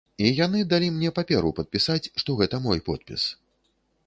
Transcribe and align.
І 0.27 0.29
яны 0.45 0.61
далі 0.71 0.87
мне 0.95 1.11
паперу 1.19 1.51
падпісаць, 1.59 2.09
што 2.23 2.39
гэта 2.41 2.63
мой 2.65 2.83
подпіс. 2.89 3.29